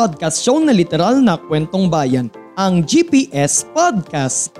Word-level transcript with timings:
podcast 0.00 0.40
show 0.40 0.56
na 0.56 0.72
literal 0.72 1.20
na 1.20 1.36
kwentong 1.36 1.92
bayan, 1.92 2.32
ang 2.56 2.80
GPS 2.80 3.68
Podcast. 3.68 4.56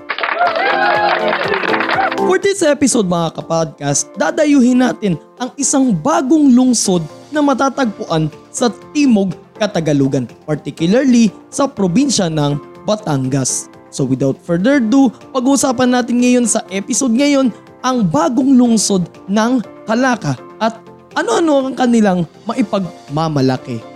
For 2.21 2.37
this 2.37 2.61
episode 2.61 3.09
mga 3.09 3.41
kapodcast, 3.41 4.13
dadayuhin 4.21 4.85
natin 4.85 5.17
ang 5.41 5.49
isang 5.57 5.97
bagong 5.97 6.53
lungsod 6.53 7.01
na 7.33 7.41
matatagpuan 7.41 8.29
sa 8.53 8.69
Timog, 8.93 9.33
Katagalugan, 9.57 10.29
particularly 10.45 11.33
sa 11.49 11.65
probinsya 11.65 12.29
ng 12.29 12.61
Batangas. 12.85 13.65
So 13.89 14.05
without 14.05 14.37
further 14.45 14.77
ado, 14.77 15.09
pag-uusapan 15.33 15.89
natin 15.89 16.21
ngayon 16.21 16.45
sa 16.45 16.61
episode 16.69 17.17
ngayon 17.17 17.49
ang 17.81 18.05
bagong 18.05 18.53
lungsod 18.61 19.09
ng 19.25 19.57
Kalaka 19.89 20.37
at 20.61 20.77
ano-ano 21.17 21.65
ang 21.65 21.73
kanilang 21.73 22.29
maipagmamalaki. 22.45 23.90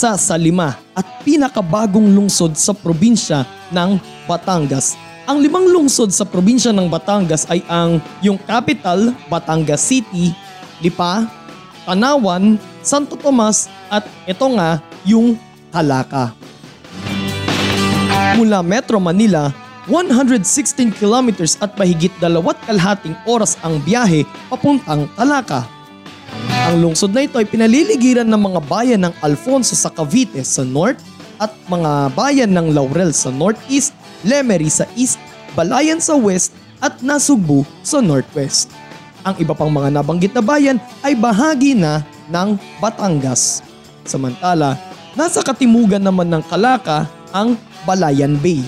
Isa 0.00 0.16
sa 0.16 0.32
lima 0.32 0.80
at 0.96 1.04
pinakabagong 1.28 2.16
lungsod 2.16 2.56
sa 2.56 2.72
probinsya 2.72 3.44
ng 3.68 4.00
Batangas. 4.24 4.96
Ang 5.28 5.44
limang 5.44 5.68
lungsod 5.68 6.08
sa 6.08 6.24
probinsya 6.24 6.72
ng 6.72 6.88
Batangas 6.88 7.44
ay 7.52 7.60
ang 7.68 8.00
yung 8.24 8.40
capital, 8.40 9.12
Batangas 9.28 9.84
City, 9.84 10.32
Lipa, 10.80 11.28
Tanawan, 11.84 12.56
Santo 12.80 13.12
Tomas 13.12 13.68
at 13.92 14.08
ito 14.24 14.48
nga 14.56 14.80
yung 15.04 15.36
Kalaka. 15.68 16.32
Mula 18.40 18.64
Metro 18.64 18.96
Manila, 18.96 19.52
116 19.84 20.96
kilometers 20.96 21.60
at 21.60 21.76
mahigit 21.76 22.16
dalawat 22.16 22.56
kalhating 22.64 23.12
oras 23.28 23.60
ang 23.60 23.76
biyahe 23.84 24.24
papuntang 24.48 25.12
Kalaka. 25.12 25.68
Ang 26.68 26.84
lungsod 26.84 27.16
na 27.16 27.24
ito 27.24 27.40
ay 27.40 27.48
pinaliligiran 27.48 28.28
ng 28.28 28.42
mga 28.52 28.60
bayan 28.68 29.00
ng 29.08 29.14
Alfonso 29.24 29.72
sa 29.72 29.88
Cavite 29.88 30.44
sa 30.44 30.60
north 30.60 31.00
at 31.40 31.48
mga 31.72 32.12
bayan 32.12 32.52
ng 32.52 32.76
Laurel 32.76 33.16
sa 33.16 33.32
northeast, 33.32 33.96
Lemery 34.28 34.68
sa 34.68 34.84
east, 34.92 35.16
Balayan 35.56 35.98
sa 35.98 36.14
west 36.20 36.52
at 36.84 37.00
Nasugbu 37.00 37.64
sa 37.80 38.04
northwest. 38.04 38.68
Ang 39.24 39.40
iba 39.40 39.56
pang 39.56 39.72
mga 39.72 39.88
nabanggit 39.88 40.36
na 40.36 40.44
bayan 40.44 40.76
ay 41.00 41.16
bahagi 41.16 41.72
na 41.72 42.04
ng 42.28 42.60
Batangas. 42.80 43.64
Samantala, 44.04 44.76
nasa 45.16 45.40
katimugan 45.40 46.04
naman 46.04 46.28
ng 46.28 46.44
Kalaka 46.44 47.08
ang 47.32 47.56
Balayan 47.88 48.36
Bay. 48.36 48.60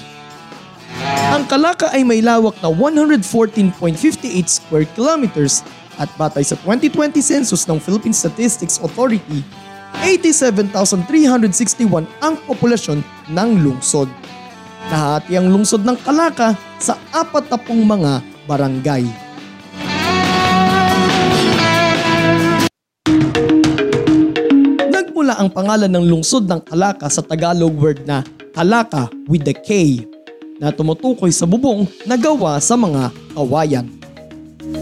Ang 1.32 1.48
Kalaka 1.48 1.88
ay 1.92 2.04
may 2.04 2.20
lawak 2.20 2.56
na 2.60 2.68
114.58 2.68 3.72
square 4.48 4.88
kilometers 4.92 5.64
at 6.00 6.08
batay 6.16 6.44
sa 6.44 6.56
2020 6.60 7.20
census 7.20 7.68
ng 7.68 7.78
Philippine 7.80 8.16
Statistics 8.16 8.80
Authority, 8.80 9.44
87,361 10.00 12.08
ang 12.24 12.34
populasyon 12.48 13.04
ng 13.28 13.50
lungsod. 13.60 14.08
Nahati 14.88 15.36
ang 15.38 15.52
lungsod 15.52 15.84
ng 15.84 15.96
Kalaka 16.00 16.56
sa 16.80 16.96
apat 17.12 17.52
na 17.52 17.60
pong 17.60 17.84
mga 17.84 18.24
barangay. 18.48 19.04
Nagmula 24.90 25.38
ang 25.38 25.52
pangalan 25.52 25.92
ng 25.92 26.08
lungsod 26.08 26.48
ng 26.50 26.60
Kalaka 26.66 27.06
sa 27.12 27.22
Tagalog 27.22 27.76
word 27.78 28.02
na 28.08 28.24
Kalaka 28.52 29.08
with 29.30 29.46
the 29.46 29.54
K 29.54 30.02
na 30.58 30.74
tumutukoy 30.74 31.30
sa 31.30 31.46
bubong 31.46 31.86
na 32.06 32.18
gawa 32.18 32.58
sa 32.58 32.74
mga 32.74 33.14
kawayan. 33.34 34.01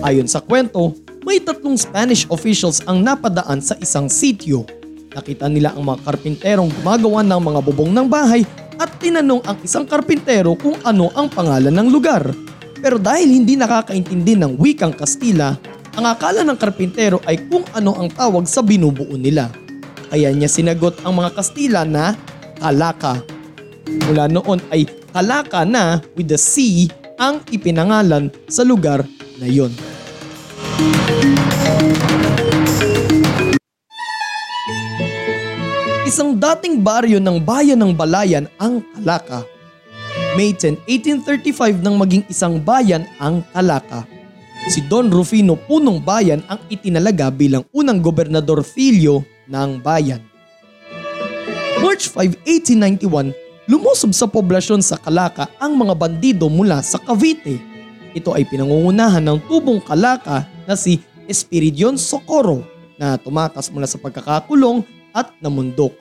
Ayon 0.05 0.29
sa 0.29 0.45
kwento, 0.45 0.93
may 1.25 1.41
tatlong 1.41 1.77
Spanish 1.77 2.29
officials 2.29 2.85
ang 2.85 3.01
napadaan 3.01 3.65
sa 3.65 3.77
isang 3.81 4.13
sityo. 4.13 4.69
Nakita 5.17 5.49
nila 5.49 5.73
ang 5.73 5.89
mga 5.89 6.05
karpinterong 6.05 6.71
gumagawa 6.81 7.25
ng 7.25 7.41
mga 7.41 7.61
bubong 7.65 7.93
ng 7.93 8.07
bahay 8.07 8.45
at 8.77 8.89
tinanong 9.01 9.41
ang 9.49 9.57
isang 9.65 9.85
karpintero 9.89 10.53
kung 10.57 10.77
ano 10.85 11.09
ang 11.17 11.33
pangalan 11.33 11.73
ng 11.73 11.89
lugar. 11.89 12.29
Pero 12.81 12.97
dahil 12.97 13.29
hindi 13.29 13.57
nakakaintindi 13.57 14.37
ng 14.41 14.57
wikang 14.57 14.97
Kastila, 14.97 15.57
ang 15.97 16.05
akala 16.07 16.45
ng 16.45 16.57
karpintero 16.57 17.21
ay 17.29 17.49
kung 17.49 17.65
ano 17.77 17.97
ang 17.97 18.09
tawag 18.13 18.49
sa 18.49 18.65
binubuo 18.65 19.17
nila. 19.17 19.53
Kaya 20.09 20.33
niya 20.33 20.49
sinagot 20.49 21.01
ang 21.05 21.21
mga 21.21 21.37
Kastila 21.37 21.85
na 21.85 22.17
Kalaka. 22.61 23.21
Mula 24.09 24.29
noon 24.29 24.61
ay 24.73 24.89
Kalaka 25.13 25.65
na 25.65 26.01
with 26.17 26.29
the 26.29 26.41
C 26.41 26.89
ang 27.21 27.45
ipinangalan 27.53 28.33
sa 28.49 28.65
lugar 28.65 29.05
na 29.41 29.49
yon. 29.49 29.73
Isang 36.05 36.37
dating 36.37 36.83
baryo 36.85 37.23
ng 37.23 37.39
bayan 37.41 37.81
ng 37.81 37.95
Balayan 37.97 38.45
ang 38.61 38.85
Kalaka. 38.93 39.47
May 40.35 40.53
10, 40.53 40.83
1835 40.85 41.81
nang 41.81 41.97
maging 41.97 42.27
isang 42.27 42.59
bayan 42.61 43.07
ang 43.23 43.47
Kalaka. 43.55 44.05
Si 44.69 44.85
Don 44.85 45.09
Rufino 45.09 45.57
Punong 45.57 46.05
Bayan 46.05 46.45
ang 46.45 46.61
itinalaga 46.69 47.33
bilang 47.33 47.65
unang 47.73 48.05
gobernador 48.05 48.61
filio 48.61 49.25
ng 49.49 49.81
bayan. 49.81 50.21
March 51.81 52.13
5, 52.13 52.45
1891, 52.45 53.33
lumusob 53.71 54.13
sa 54.13 54.29
poblasyon 54.29 54.85
sa 54.85 55.01
Kalaka 55.01 55.49
ang 55.57 55.79
mga 55.79 55.97
bandido 55.97 56.53
mula 56.53 56.85
sa 56.85 57.01
Cavite. 57.01 57.70
Ito 58.11 58.35
ay 58.35 58.43
pinangungunahan 58.51 59.23
ng 59.23 59.39
tubong 59.47 59.79
Kalaka 59.79 60.47
na 60.67 60.75
si 60.75 60.99
Espiridion 61.31 61.95
Socorro 61.95 62.67
na 62.99 63.15
tumakas 63.15 63.71
mula 63.71 63.87
sa 63.87 64.03
pagkakakulong 64.03 64.83
at 65.15 65.31
namundok. 65.39 65.95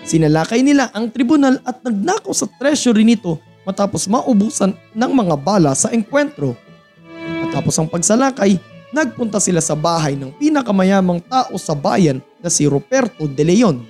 Sinalakay 0.00 0.64
nila 0.64 0.88
ang 0.96 1.12
tribunal 1.12 1.60
at 1.62 1.84
nagnakaw 1.84 2.32
sa 2.32 2.48
treasury 2.56 3.04
nito 3.04 3.36
matapos 3.68 4.08
maubusan 4.08 4.72
ng 4.96 5.12
mga 5.12 5.36
bala 5.36 5.76
sa 5.76 5.92
engkwentro. 5.92 6.56
Matapos 7.44 7.76
ang 7.76 7.88
pagsalakay, 7.92 8.56
nagpunta 8.90 9.36
sila 9.36 9.60
sa 9.60 9.76
bahay 9.76 10.16
ng 10.16 10.32
pinakamayamang 10.40 11.20
tao 11.28 11.52
sa 11.60 11.76
bayan 11.76 12.24
na 12.40 12.48
si 12.48 12.64
Roberto 12.64 13.28
de 13.28 13.44
Leon. 13.44 13.84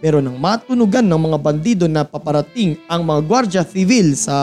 Pero 0.00 0.18
nang 0.18 0.40
matunugan 0.40 1.04
ng 1.04 1.20
mga 1.30 1.38
bandido 1.38 1.84
na 1.86 2.02
paparating 2.02 2.80
ang 2.88 3.04
mga 3.06 3.20
gwardya 3.22 3.62
civil 3.62 4.18
sa 4.18 4.34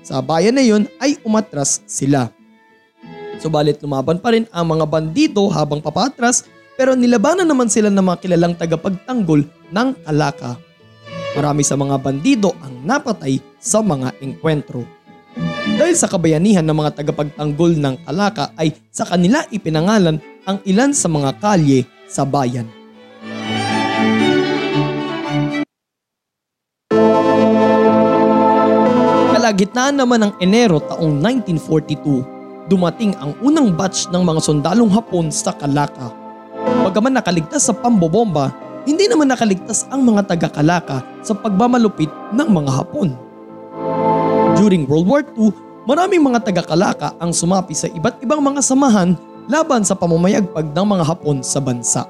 sa 0.00 0.24
bayan 0.24 0.56
na 0.56 0.64
yon 0.64 0.88
ay 0.98 1.20
umatras 1.24 1.84
sila. 1.84 2.32
Subalit 3.40 3.80
lumaban 3.80 4.20
pa 4.20 4.36
rin 4.36 4.44
ang 4.52 4.68
mga 4.68 4.84
bandido 4.84 5.48
habang 5.48 5.80
papatras 5.80 6.44
pero 6.76 6.92
nilabanan 6.96 7.48
naman 7.48 7.68
sila 7.68 7.88
ng 7.92 8.04
mga 8.04 8.20
kilalang 8.24 8.54
tagapagtanggol 8.56 9.44
ng 9.72 9.88
Kalaka. 10.04 10.56
Marami 11.36 11.62
sa 11.64 11.76
mga 11.76 11.96
bandido 12.00 12.56
ang 12.60 12.84
napatay 12.84 13.40
sa 13.60 13.80
mga 13.80 14.16
engkwentro. 14.20 14.84
Dahil 15.76 15.96
sa 15.96 16.10
kabayanihan 16.10 16.64
ng 16.64 16.76
mga 16.76 17.00
tagapagtanggol 17.00 17.76
ng 17.76 17.94
Kalaka 18.04 18.52
ay 18.56 18.76
sa 18.92 19.04
kanila 19.08 19.44
ipinangalan 19.48 20.20
ang 20.44 20.58
ilan 20.64 20.92
sa 20.92 21.08
mga 21.08 21.36
kalye 21.40 21.84
sa 22.08 22.24
bayan. 22.24 22.66
Kalagitnaan 29.50 29.98
naman 29.98 30.22
ng 30.22 30.32
Enero 30.38 30.78
taong 30.78 31.18
1942, 31.26 32.70
dumating 32.70 33.18
ang 33.18 33.34
unang 33.42 33.74
batch 33.74 34.06
ng 34.14 34.22
mga 34.22 34.46
sundalong 34.46 34.86
Hapon 34.86 35.26
sa 35.26 35.50
Kalaka. 35.50 36.14
Bagaman 36.86 37.18
nakaligtas 37.18 37.66
sa 37.66 37.74
pambobomba, 37.74 38.54
hindi 38.86 39.10
naman 39.10 39.26
nakaligtas 39.26 39.90
ang 39.90 40.06
mga 40.06 40.30
taga-Kalaka 40.30 41.02
sa 41.26 41.34
pagmamalupit 41.34 42.06
ng 42.30 42.46
mga 42.46 42.70
Hapon. 42.78 43.18
During 44.54 44.86
World 44.86 45.10
War 45.10 45.26
II, 45.34 45.50
maraming 45.82 46.22
mga 46.30 46.46
taga-Kalaka 46.46 47.18
ang 47.18 47.34
sumapi 47.34 47.74
sa 47.74 47.90
iba't 47.90 48.22
ibang 48.22 48.38
mga 48.38 48.62
samahan 48.62 49.18
laban 49.50 49.82
sa 49.82 49.98
pamamayagpag 49.98 50.70
ng 50.70 50.86
mga 50.94 51.02
Hapon 51.10 51.42
sa 51.42 51.58
bansa. 51.58 52.06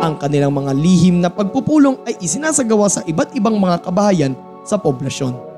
Ang 0.00 0.16
kanilang 0.16 0.56
mga 0.56 0.72
lihim 0.72 1.20
na 1.20 1.28
pagpupulong 1.28 2.00
ay 2.08 2.16
isinasagawa 2.24 2.88
sa 2.88 3.04
iba't 3.04 3.36
ibang 3.36 3.60
mga 3.60 3.84
kabahayan 3.84 4.32
sa 4.64 4.80
poblasyon. 4.80 5.53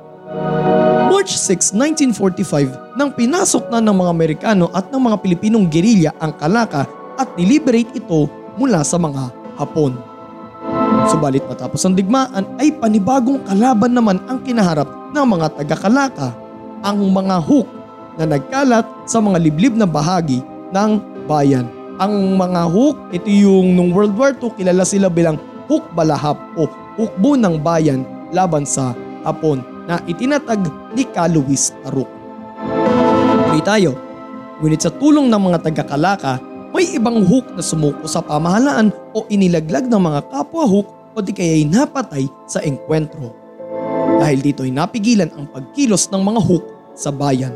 March 1.07 1.39
6, 1.39 1.71
1945 2.19 2.99
nang 2.99 3.15
pinasok 3.15 3.71
na 3.71 3.79
ng 3.79 3.95
mga 3.95 4.11
Amerikano 4.11 4.67
at 4.75 4.91
ng 4.91 4.99
mga 4.99 5.17
Pilipinong 5.23 5.71
gerilya 5.71 6.11
ang 6.19 6.35
Kalaka 6.35 6.83
at 7.15 7.31
niliberate 7.39 7.95
ito 7.95 8.27
mula 8.59 8.83
sa 8.83 8.99
mga 8.99 9.31
Hapon. 9.55 9.95
Subalit 11.07 11.47
matapos 11.47 11.79
ang 11.87 11.95
digmaan 11.95 12.59
ay 12.59 12.75
panibagong 12.75 13.39
kalaban 13.47 13.95
naman 13.95 14.19
ang 14.27 14.43
kinaharap 14.43 14.91
ng 15.15 15.27
mga 15.31 15.47
taga-Kalaka, 15.63 16.35
ang 16.83 16.99
mga 16.99 17.39
Hook 17.39 17.71
na 18.19 18.27
nagkalat 18.27 18.87
sa 19.07 19.23
mga 19.23 19.39
liblib 19.47 19.79
na 19.79 19.87
bahagi 19.87 20.43
ng 20.75 20.91
bayan. 21.31 21.71
Ang 22.03 22.35
mga 22.35 22.67
Hook, 22.67 22.99
ito 23.15 23.31
yung 23.31 23.79
nung 23.79 23.95
World 23.95 24.19
War 24.19 24.35
II 24.35 24.59
kilala 24.59 24.83
sila 24.83 25.07
bilang 25.07 25.39
Hook 25.71 25.87
Balahap 25.95 26.35
o 26.59 26.67
Hukbo 26.99 27.39
ng 27.39 27.63
Bayan 27.63 28.03
laban 28.35 28.67
sa 28.67 28.91
Hapon 29.23 29.76
na 29.87 30.03
itinatag 30.05 30.67
ni 30.93 31.07
Kaluis 31.07 31.73
Taruk. 31.83 32.11
Tuloy 33.47 33.63
tayo. 33.63 33.95
Ngunit 34.61 34.83
sa 34.83 34.91
tulong 34.91 35.31
ng 35.31 35.43
mga 35.49 35.59
taga-Kalaka, 35.63 36.43
may 36.75 36.93
ibang 36.93 37.25
hook 37.25 37.55
na 37.55 37.63
sumuko 37.65 38.05
sa 38.05 38.21
pamahalaan 38.21 38.93
o 39.17 39.25
inilaglag 39.33 39.89
ng 39.89 40.03
mga 40.03 40.21
kapwa 40.29 40.65
hook 40.69 40.89
o 41.17 41.25
di 41.25 41.33
kaya'y 41.33 41.65
napatay 41.65 42.29
sa 42.45 42.61
engkwentro. 42.61 43.33
Dahil 44.21 44.45
dito 44.45 44.65
ay 44.65 44.73
napigilan 44.73 45.33
ang 45.33 45.49
pagkilos 45.49 46.13
ng 46.13 46.21
mga 46.21 46.41
hook 46.45 46.65
sa 46.93 47.09
bayan. 47.09 47.53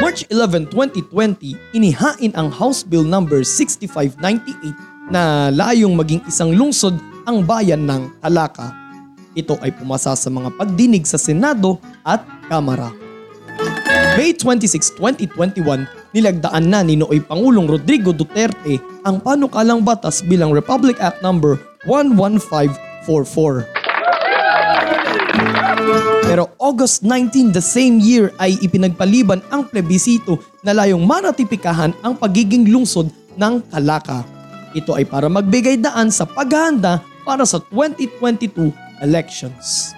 March 0.00 0.28
11, 0.28 0.68
2020, 0.68 1.56
inihain 1.72 2.32
ang 2.36 2.52
House 2.52 2.84
Bill 2.84 3.04
No. 3.04 3.24
6598 3.24 4.91
na 5.12 5.52
layong 5.52 5.92
maging 5.92 6.24
isang 6.24 6.56
lungsod 6.56 6.96
ang 7.28 7.44
bayan 7.44 7.84
ng 7.84 8.08
Kalaka. 8.24 8.72
Ito 9.36 9.60
ay 9.60 9.76
pumasa 9.76 10.16
sa 10.16 10.32
mga 10.32 10.56
pagdinig 10.56 11.04
sa 11.04 11.20
Senado 11.20 11.76
at 12.00 12.24
Kamara. 12.48 12.88
May 14.16 14.32
26, 14.36 14.96
2021, 14.96 15.84
nilagdaan 16.16 16.64
na 16.68 16.80
ni 16.84 16.96
Nooy 17.00 17.20
Pangulong 17.24 17.68
Rodrigo 17.68 18.12
Duterte 18.12 18.80
ang 19.04 19.20
panukalang 19.20 19.84
batas 19.84 20.20
bilang 20.24 20.52
Republic 20.52 20.96
Act 21.00 21.20
No. 21.20 21.32
11544. 21.84 23.68
Pero 26.28 26.48
August 26.56 27.04
19 27.04 27.52
the 27.52 27.60
same 27.60 28.00
year 28.00 28.32
ay 28.40 28.56
ipinagpaliban 28.60 29.44
ang 29.52 29.68
plebisito 29.68 30.40
na 30.64 30.72
layong 30.72 31.04
maratipikahan 31.04 31.92
ang 32.00 32.16
pagiging 32.16 32.68
lungsod 32.68 33.12
ng 33.36 33.64
Kalaka. 33.72 34.41
Ito 34.72 34.96
ay 34.96 35.04
para 35.04 35.28
magbigay 35.28 35.84
daan 35.84 36.08
sa 36.08 36.24
paghahanda 36.24 37.04
para 37.22 37.44
sa 37.44 37.60
2022 37.70 38.72
elections. 39.04 39.92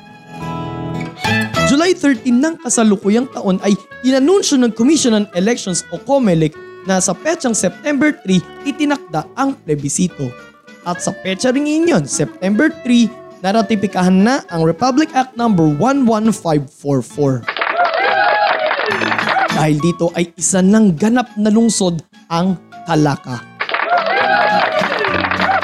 July 1.70 1.94
13 1.96 2.28
ng 2.28 2.60
kasalukuyang 2.60 3.24
taon 3.32 3.56
ay 3.64 3.72
inanunsyo 4.04 4.60
ng 4.60 4.76
Commission 4.76 5.16
on 5.16 5.24
Elections 5.32 5.80
o 5.94 5.96
COMELEC 5.96 6.52
na 6.84 7.00
sa 7.00 7.16
petsang 7.16 7.56
September 7.56 8.12
3 8.12 8.68
itinakda 8.68 9.24
ang 9.32 9.56
plebisito. 9.64 10.28
At 10.84 11.00
sa 11.00 11.16
petsa 11.16 11.48
ring 11.48 11.64
inyon, 11.64 12.04
September 12.04 12.68
3, 12.84 13.40
naratipikahan 13.40 14.12
na 14.12 14.44
ang 14.52 14.68
Republic 14.68 15.08
Act 15.16 15.32
No. 15.40 15.48
11544. 15.48 17.48
Dahil 19.56 19.80
dito 19.80 20.12
ay 20.12 20.36
isa 20.36 20.60
ng 20.60 20.92
ganap 20.92 21.32
na 21.40 21.48
lungsod 21.48 22.04
ang 22.28 22.60
Kalaka. 22.84 23.53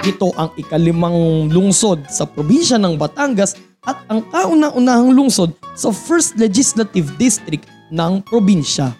Ito 0.01 0.33
ang 0.33 0.51
ikalimang 0.57 1.53
lungsod 1.53 2.09
sa 2.09 2.25
probinsya 2.25 2.81
ng 2.81 2.97
Batangas 2.97 3.53
at 3.85 4.01
ang 4.09 4.25
kauna-unahang 4.29 5.13
lungsod 5.13 5.53
sa 5.77 5.93
1st 5.93 6.41
Legislative 6.41 7.09
District 7.21 7.65
ng 7.93 8.25
probinsya. 8.25 8.97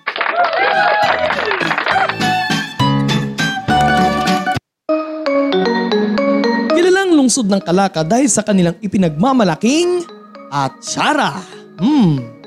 Kilalang 6.73 7.17
lungsod 7.17 7.49
ng 7.49 7.61
Kalaka 7.65 8.05
dahil 8.05 8.29
sa 8.29 8.45
kanilang 8.45 8.77
ipinagmamalaking 8.85 10.05
atsara. 10.53 11.41
Hmm. 11.81 12.41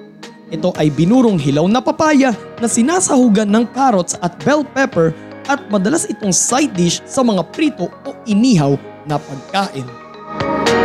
Ito 0.53 0.69
ay 0.77 0.93
binurong 0.93 1.41
hilaw 1.41 1.65
na 1.65 1.81
papaya 1.81 2.29
na 2.61 2.69
sinasahugan 2.69 3.49
ng 3.49 3.65
carrots 3.73 4.13
at 4.21 4.37
bell 4.45 4.61
pepper 4.61 5.09
at 5.47 5.59
madalas 5.67 6.07
itong 6.07 6.31
side 6.31 6.73
dish 6.75 6.99
sa 7.03 7.23
mga 7.23 7.43
prito 7.51 7.89
o 8.05 8.09
inihaw 8.27 8.75
na 9.07 9.19
pagkain. 9.19 9.85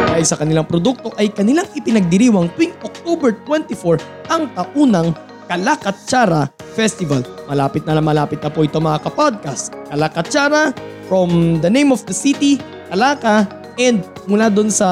Dahil 0.08 0.26
sa 0.26 0.34
kanilang 0.34 0.66
produkto 0.66 1.14
ay 1.14 1.30
kanilang 1.30 1.66
ipinagdiriwang 1.78 2.50
tuwing 2.58 2.74
October 2.82 3.34
24 3.46 4.02
ang 4.34 4.50
taunang 4.54 5.14
Kalakatsara 5.48 6.50
Festival. 6.76 7.24
Malapit 7.48 7.86
na 7.88 8.02
malapit 8.02 8.42
na 8.44 8.52
po 8.52 8.66
ito 8.66 8.76
mga 8.82 9.00
kapodcast. 9.06 9.72
Kalakatsara 9.88 10.76
from 11.08 11.62
the 11.64 11.70
name 11.72 11.88
of 11.94 12.04
the 12.04 12.12
city, 12.12 12.60
Kalaka, 12.92 13.48
and 13.80 14.04
mula 14.28 14.52
doon 14.52 14.68
sa 14.68 14.86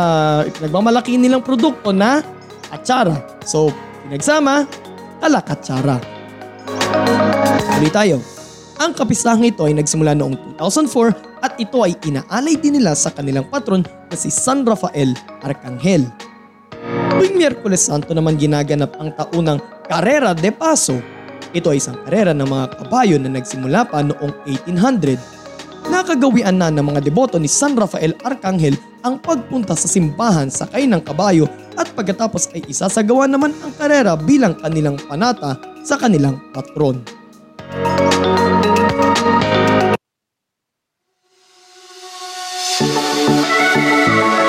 nagmamalaki 0.62 1.18
nilang 1.20 1.44
produkto 1.44 1.92
na 1.92 2.24
atsara. 2.72 3.20
So, 3.44 3.74
pinagsama, 4.06 4.64
Kalakatsara. 5.20 6.00
Tuloy 7.76 7.92
tayo. 7.92 8.35
Ang 8.76 8.92
kapistahan 8.92 9.40
ito 9.40 9.64
ay 9.64 9.72
nagsimula 9.72 10.12
noong 10.12 10.60
2004 10.60 11.40
at 11.40 11.56
ito 11.56 11.80
ay 11.80 11.96
inaalay 12.04 12.60
din 12.60 12.76
nila 12.76 12.92
sa 12.92 13.08
kanilang 13.08 13.48
patron 13.48 13.80
na 13.80 14.16
si 14.16 14.28
San 14.28 14.68
Rafael 14.68 15.16
Arcangel. 15.40 16.04
Tuwing 17.16 17.40
Miyerkules 17.40 17.88
Santo 17.88 18.12
naman 18.12 18.36
ginaganap 18.36 18.92
ang 19.00 19.16
taunang 19.16 19.64
Carrera 19.88 20.36
de 20.36 20.52
Paso. 20.52 21.00
Ito 21.56 21.72
ay 21.72 21.80
isang 21.80 21.96
karera 22.04 22.36
ng 22.36 22.44
mga 22.44 22.66
kabayo 22.84 23.16
na 23.16 23.32
nagsimula 23.32 23.88
pa 23.88 24.04
noong 24.04 24.44
1800. 24.44 25.16
Nakagawian 25.88 26.60
na 26.60 26.68
ng 26.68 26.84
mga 26.84 27.00
deboto 27.00 27.40
ni 27.40 27.48
San 27.48 27.80
Rafael 27.80 28.12
Arcangel 28.28 28.76
ang 29.00 29.16
pagpunta 29.16 29.72
sa 29.72 29.88
simbahan 29.88 30.52
sakay 30.52 30.84
ng 30.84 31.00
kabayo 31.00 31.48
at 31.80 31.88
pagkatapos 31.96 32.52
ay 32.52 32.60
isasagawa 32.68 33.24
naman 33.24 33.56
ang 33.64 33.72
karera 33.80 34.20
bilang 34.20 34.52
kanilang 34.60 35.00
panata 35.08 35.56
sa 35.80 35.96
kanilang 35.96 36.36
patron. 36.52 37.15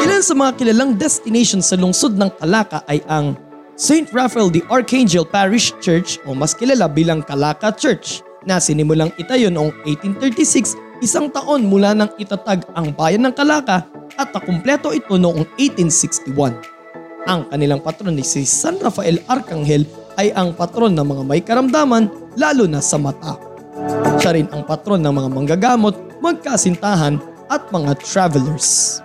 Ilan 0.04 0.22
sa 0.26 0.34
mga 0.36 0.52
kilalang 0.60 0.92
destinations 1.00 1.72
sa 1.72 1.80
lungsod 1.80 2.18
ng 2.18 2.28
Kalaka 2.42 2.84
ay 2.92 3.00
ang 3.08 3.38
St. 3.78 4.10
Raphael 4.10 4.50
the 4.50 4.66
Archangel 4.74 5.22
Parish 5.22 5.70
Church 5.78 6.18
o 6.26 6.34
mas 6.34 6.58
kilala 6.58 6.90
bilang 6.90 7.22
Kalaka 7.22 7.70
Church 7.70 8.26
na 8.42 8.58
sinimulang 8.58 9.14
itayo 9.22 9.54
noong 9.54 9.70
1836 9.86 10.74
isang 11.06 11.30
taon 11.30 11.70
mula 11.70 11.94
nang 11.94 12.10
itatag 12.18 12.66
ang 12.74 12.90
bayan 12.90 13.30
ng 13.30 13.34
Kalaka 13.38 13.86
at 14.18 14.34
nakumpleto 14.34 14.90
ito 14.92 15.16
noong 15.22 15.46
1861. 15.62 16.58
Ang 17.30 17.46
kanilang 17.54 17.84
patron 17.86 18.18
ni 18.18 18.26
si 18.26 18.48
San 18.48 18.82
Rafael 18.82 19.22
Arcangel 19.30 19.86
ay 20.18 20.34
ang 20.34 20.58
patron 20.58 20.98
ng 20.98 21.06
mga 21.06 21.24
may 21.24 21.42
karamdaman 21.46 22.10
lalo 22.34 22.66
na 22.66 22.82
sa 22.82 22.98
mata. 22.98 23.47
Siya 24.18 24.32
rin 24.36 24.48
ang 24.52 24.66
patron 24.66 25.00
ng 25.00 25.14
mga 25.14 25.30
manggagamot, 25.32 25.96
magkasintahan 26.20 27.22
at 27.48 27.64
mga 27.72 27.96
travelers. 28.04 29.00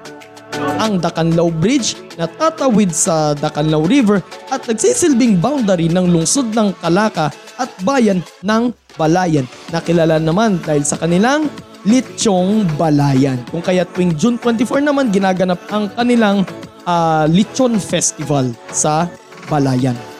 Ang 0.83 0.99
Dacanlao 0.99 1.51
Bridge 1.51 1.99
na 2.19 2.27
tatawid 2.27 2.91
sa 2.91 3.33
Dacanlao 3.39 3.87
River 3.87 4.21
at 4.51 4.67
nagsisilbing 4.67 5.39
boundary 5.39 5.87
ng 5.89 6.11
lungsod 6.11 6.51
ng 6.53 6.75
Kalaka 6.83 7.31
at 7.59 7.71
bayan 7.87 8.21
ng 8.43 8.75
Balayan 9.01 9.49
na 9.73 9.81
kilala 9.81 10.21
naman 10.21 10.61
dahil 10.61 10.85
sa 10.85 11.01
kanilang 11.01 11.49
Litchong 11.83 12.69
Balayan. 12.79 13.41
Kung 13.49 13.65
kaya 13.65 13.89
tuwing 13.89 14.15
June 14.15 14.37
24 14.39 14.85
naman 14.85 15.11
ginaganap 15.11 15.59
ang 15.73 15.91
kanilang 15.97 16.45
uh, 16.87 17.25
Lichon 17.27 17.81
Festival 17.81 18.53
sa 18.71 19.09
Balayan. 19.51 20.12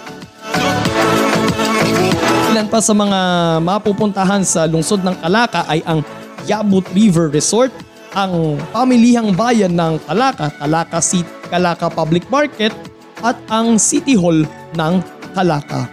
Ilan 2.63 2.71
pa 2.71 2.79
sa 2.79 2.95
mga 2.95 3.21
mapupuntahan 3.59 4.47
sa 4.47 4.71
lungsod 4.71 5.03
ng 5.03 5.19
Kalaka 5.19 5.67
ay 5.67 5.83
ang 5.83 5.99
Yabut 6.47 6.87
River 6.95 7.27
Resort, 7.27 7.75
ang 8.15 8.55
pamilihang 8.71 9.35
bayan 9.35 9.75
ng 9.75 9.99
Kalaka, 10.07 10.55
Kalaka 10.63 11.03
City, 11.03 11.27
Kalaka 11.51 11.91
Public 11.91 12.23
Market 12.31 12.71
at 13.19 13.35
ang 13.51 13.83
City 13.83 14.15
Hall 14.15 14.47
ng 14.79 14.95
Kalaka. 15.35 15.91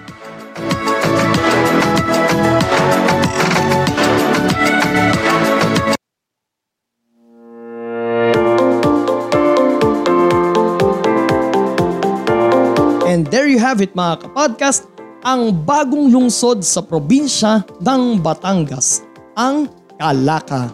And 13.09 13.25
there 13.25 13.49
you 13.49 13.57
have 13.57 13.81
it 13.81 13.97
mga 13.97 14.21
kapodcast, 14.21 14.85
ang 15.23 15.51
bagong 15.51 16.07
lungsod 16.07 16.63
sa 16.63 16.79
probinsya 16.79 17.67
ng 17.83 18.23
Batangas, 18.23 19.03
ang 19.35 19.67
Calaca. 19.99 20.71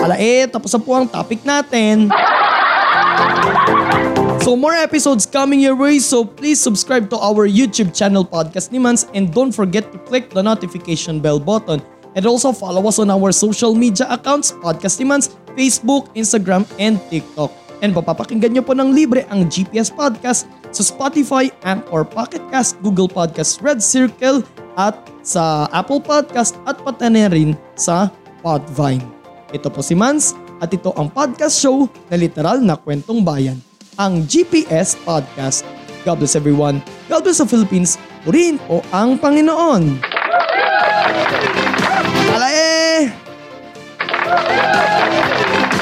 Ala 0.00 0.16
eh, 0.16 0.48
tapos 0.48 0.72
na 0.72 0.80
po 0.80 0.96
ang 0.96 1.04
topic 1.04 1.44
natin. 1.44 2.08
So 4.40 4.56
more 4.56 4.72
episodes 4.72 5.28
coming 5.28 5.60
your 5.60 5.76
way 5.76 6.00
so 6.00 6.24
please 6.24 6.56
subscribe 6.56 7.12
to 7.12 7.20
our 7.20 7.44
YouTube 7.44 7.92
channel 7.92 8.24
Podcast 8.24 8.72
ni 8.72 8.80
Mans 8.80 9.04
and 9.12 9.28
don't 9.28 9.52
forget 9.52 9.92
to 9.92 10.00
click 10.08 10.32
the 10.32 10.40
notification 10.40 11.20
bell 11.20 11.36
button 11.36 11.84
and 12.16 12.24
also 12.24 12.56
follow 12.56 12.80
us 12.88 12.96
on 12.96 13.12
our 13.12 13.28
social 13.36 13.76
media 13.76 14.08
accounts 14.08 14.56
Podcast 14.64 14.96
ni 14.96 15.04
Mans, 15.04 15.36
Facebook, 15.52 16.08
Instagram, 16.16 16.64
and 16.80 16.96
TikTok. 17.12 17.52
And 17.84 17.92
papapakinggan 17.92 18.56
nyo 18.56 18.64
po 18.64 18.72
ng 18.72 18.96
libre 18.96 19.28
ang 19.28 19.52
GPS 19.52 19.92
Podcast 19.92 20.48
sa 20.70 20.82
Spotify, 20.84 21.48
Anchor, 21.64 22.04
Pocket 22.04 22.42
Cast, 22.52 22.78
Google 22.84 23.08
Podcast, 23.08 23.60
Red 23.64 23.80
Circle 23.80 24.44
at 24.78 24.94
sa 25.26 25.66
Apple 25.74 26.00
Podcast 26.00 26.56
at 26.64 26.78
pati 26.80 27.08
na 27.10 27.28
rin 27.28 27.58
sa 27.74 28.08
Podvine. 28.40 29.02
Ito 29.50 29.68
po 29.72 29.82
si 29.82 29.96
Mans 29.96 30.36
at 30.60 30.70
ito 30.74 30.92
ang 30.94 31.08
podcast 31.10 31.58
show 31.58 31.86
na 32.10 32.16
literal 32.18 32.60
na 32.62 32.76
kwentong 32.78 33.24
bayan 33.24 33.58
ang 33.98 34.22
GPS 34.30 34.94
Podcast. 35.02 35.66
God 36.06 36.22
bless 36.22 36.38
everyone. 36.38 36.78
God 37.10 37.26
bless 37.26 37.42
the 37.42 37.48
Philippines. 37.48 37.98
Purihin 38.22 38.62
po 38.62 38.80
ang 38.94 39.18
Panginoon. 39.18 39.98
Alae! 42.38 43.10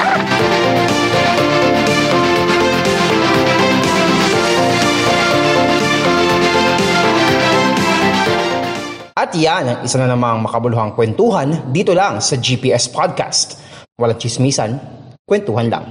At 0.07 0.86
yan 9.37 9.64
ang 9.69 9.78
isa 9.85 10.00
na 10.00 10.09
namang 10.09 10.40
makabuluhang 10.40 10.97
kwentuhan 10.97 11.69
dito 11.69 11.93
lang 11.93 12.25
sa 12.25 12.40
GPS 12.40 12.88
Podcast. 12.88 13.61
Walang 14.00 14.16
chismisan, 14.16 14.81
kwentuhan 15.28 15.69
lang. 15.69 15.85